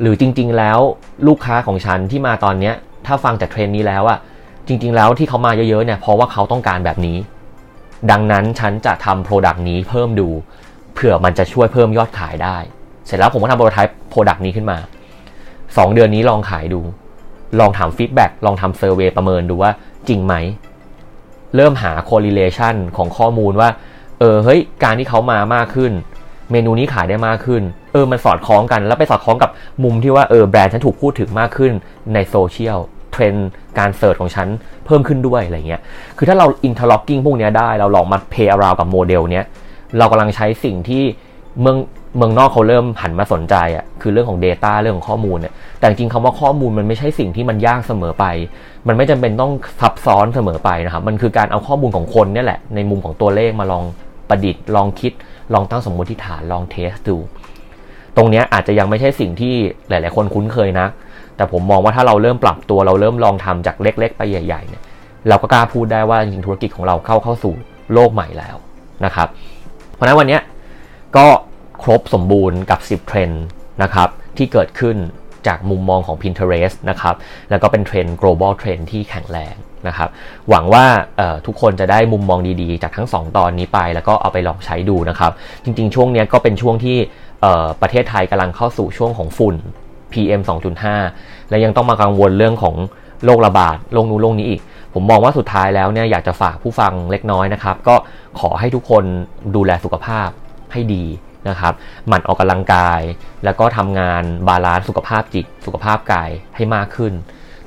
[0.00, 0.78] หรือจริง ๆ แล้ว
[1.26, 2.74] ลูกค้าของฉันที่มาตอนเนี้ย
[3.06, 4.18] ถ้าฟังจากเทรนด์นี้แล้วอะ
[4.66, 7.18] จริง ๆ แล้วที่เขามาเยอะๆเนี่ยเพราะว่าเขาต้องการแบบนี้
[8.10, 10.28] ดังนั้นฉันจะทำ product นี้เพิ่มดู
[10.94, 12.56] เผื่อมันจะช่วยเพิ่มยอดขายได้
[13.06, 14.78] เสร็จแล้วผมก็ทำ prototype product นี้ขึ้นมา
[15.36, 16.80] 2 เดือนนี้ลองขายดู
[17.60, 19.70] ลองถาม feedback ลองทำ survey ประเมินดูว่า
[20.08, 20.34] จริงไหม
[21.56, 23.68] เริ่มหา correlation ของข้อมูลว่า
[24.18, 25.92] เออเฮ้ยการที่เขามามากขึ้น
[26.52, 29.50] เมนูนี้ขายได้มากขึ้น เออมันสอดคล้องกันแล้วไปสอดคล้องกับ
[29.84, 31.72] มุมที่ว่าเออแบรนด์ฉันถูกพูดถึงมากขึ้น
[32.14, 32.78] ในโซเชียล
[33.12, 34.48] เทรนด์การ search ของฉัน
[34.86, 35.80] เพิ่มขึ้นด้วยอะไรเงี้ย
[36.16, 39.44] คือถ้าเรา interlocking พวกนี้ได้เราลองมา play around กับโมเดลเนี้ย
[39.98, 41.02] เรากำลังใช้สิ่งที่
[41.60, 41.76] เมือง
[42.16, 48.24] เมืองนอกเขาเริ่มหันมาสนใจอะ่ะคือเรื่องของ Data เรื่องของข้อมูลเนี่ยแต่จริงๆคำว่าข้อมูลมันไม่ใช่สิ่งที่มันยากเสมอไป
[48.88, 53.84] มันไม่จำเป็นต้องซับซ้อนเสมอไปนะครับมันคือการเอาข้อมูลของคนเนี่ยแหละในมุมของตัวเลขมาลอง
[54.28, 55.12] ประดิษฐ์ลองคิด
[55.54, 57.16] ลองตั้งสมมติฐานลอง test ดู
[58.16, 59.54] ตรงนี้อาจจะยังไม่ใช่สิ่งที่
[59.88, 60.86] หลาย ๆ คนคุ้นเคยนะ
[61.36, 64.82] แต่ผมมองว่าถ้าเราเริ่มปรับตัวเราเริ่มลองทำจากเล็ก ๆ ไปใหญ่ ๆ เนี่ย
[65.28, 67.54] เราก็กล้าพูดได้ว่าจริงธุรกิจของเราเข้าเข้าสู่
[67.92, 68.56] โลกใหม่แล้ว
[69.04, 69.28] นะครับ
[69.94, 70.38] เพราะฉะนั้นวันนี้
[71.16, 71.26] ก็
[71.82, 73.44] ครบสมบูรณ์กับ 10 เทรนด์
[73.82, 74.96] นะครับที่เกิดขึ้น
[75.46, 77.14] จากมุมมองของ Pinterest นะครับ
[77.50, 79.54] แล้วก็เป็นเทรนด์ global trend ที่แข็งแรง
[79.88, 80.08] นะครับ
[80.50, 80.84] หวังว่า
[81.46, 85.32] ทุกคนจะได้มุมมองดีๆ จากทั้ง 2 ตอนนี้ไป แล้วก็เอาไปลองใช้ดูนะครับ
[85.64, 86.96] จริงๆ ช่วงนี้ก็เป็นช่วงที่
[87.82, 89.56] ประเทศไทยกำลังเข้าสู่ช่วงของฝุ่น
[90.12, 90.40] PM
[90.96, 92.76] 2.5 และยังต้องมากังวลเรื่องของ
[93.24, 94.60] โรคระบาดโรคนู้นโรคนี้อีก
[94.94, 97.94] ผมมองว่าสุดท้ายแล้วเนี่ยอยากจะฝากผู้ฟังเล็กน้อยนะครับ ก็
[98.40, 99.04] ขอให้ทุกคน
[99.56, 100.28] ดูแลสุขภาพ
[100.72, 101.04] ให้ดี
[101.48, 101.74] นะครับ
[102.08, 103.00] หมั่นออกกำลังกาย
[103.44, 107.12] แล้วก็ทำงานบาลานซ์สุขภาพจิต สุขภาพกายให้มากขึ้น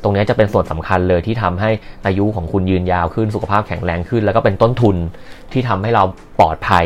[0.04, 1.70] ตรงนี้จะเป็นส่วนสำคัญเลยที่ทำให้
[2.06, 4.96] อายุของคุณยืนยาวขึ้นสุขภาพแข็งแรงขึ้น แล้วก็เป็นต้นทุน
[5.52, 6.04] ที่ทำให้เรา
[6.40, 6.86] ปลอดภัย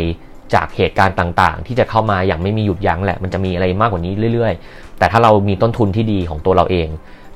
[0.55, 6.87] จากเหตุการณ์ต่างๆ ที่จะเข้ามาอย่างไม่มีหยุดยั้งแหละ มันจะมีอะไรมากกว่านี้เรื่อยๆ แต่ถ้าเรามีต้นทุนที่ดีของตัวเราเอง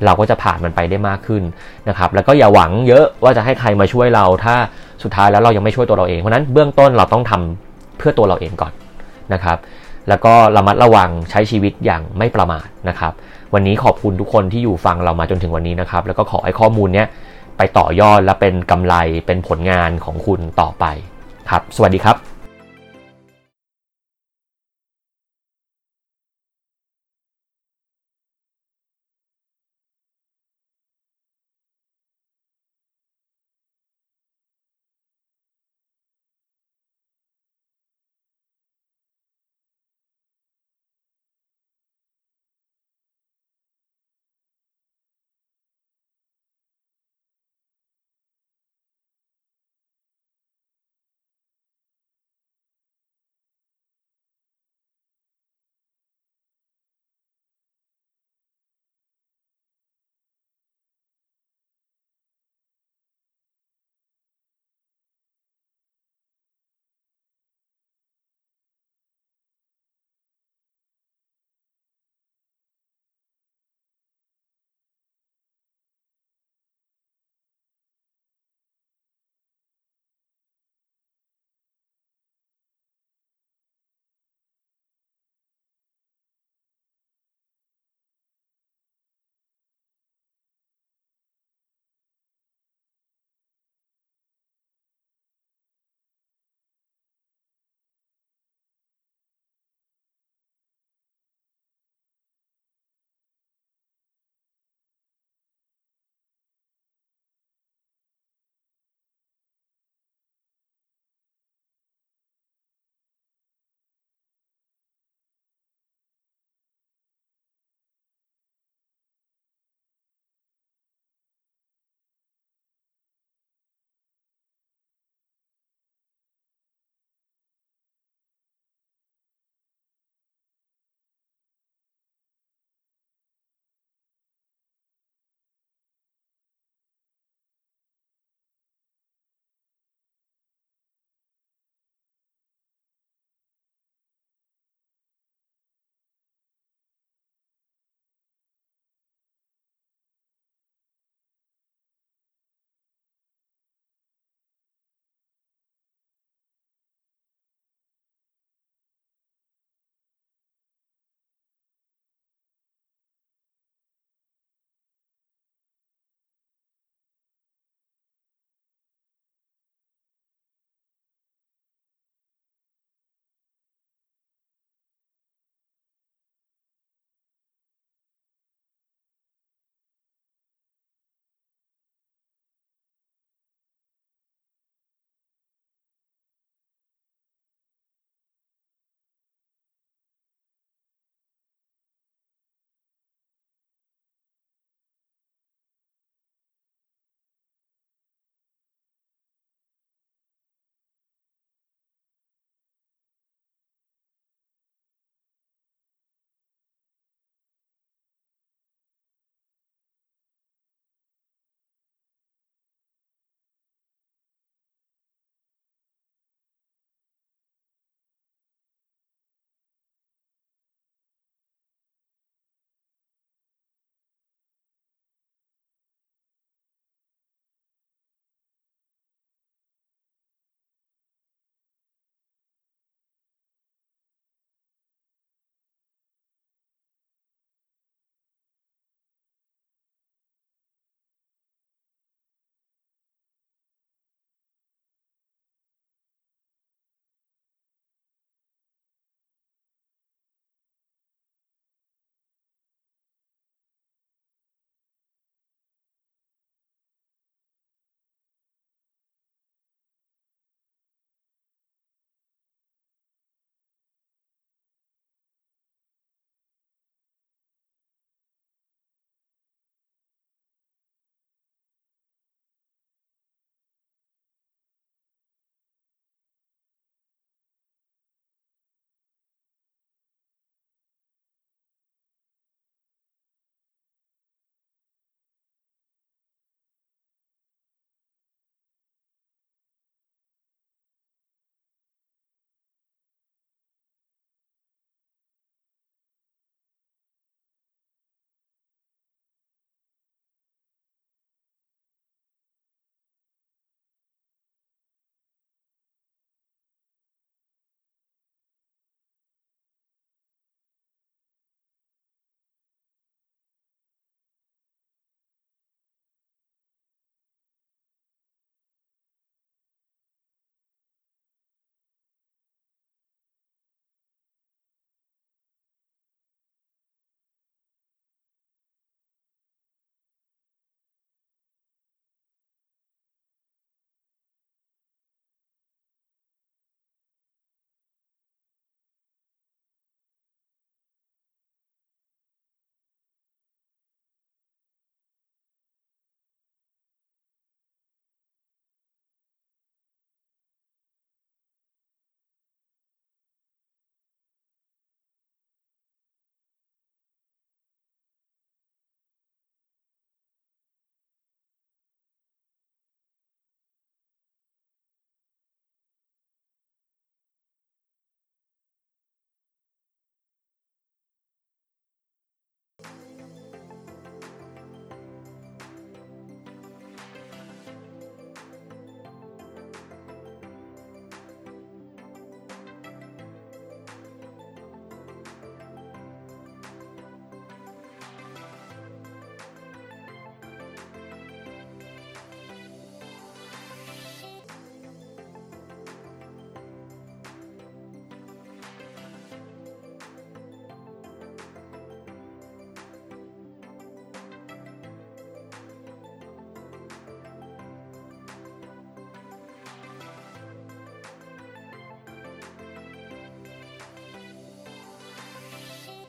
[0.05, 1.43] เราก็จะผ่านมันไปได้มากขึ้น
[1.89, 4.55] นะครับ แล้วก็อย่าหวังเยอะว่าจะให้ใครมาช่วยเรา ถ้า
[5.03, 8.73] สุดท้ายแล้วเรายังไม่ช่วยตัวเราเอง เพราะนั้นเบื้องต้นเราต้องทำเพื่อตัวเราเองก่อน
[9.33, 9.57] นะครับ
[10.09, 13.13] แล้วก็ระมัดระวังใช้ชีวิตอย่างไม่ประมาทนะครับ
[13.53, 17.07] วันนี้ขอบคุณทุกคนที่อยู่ฟังเรามาจนถึงวันนี้นะครับ แล้วก็ขอให้ข้อมูลเนี้ย
[17.57, 20.85] ไปต่อยอดและเป็นกำไรเป็นผลงานของคุณต่อไป
[21.49, 22.38] ครับ สวัสดีครับ